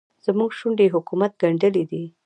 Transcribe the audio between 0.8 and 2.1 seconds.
حکومت ګنډلې دي.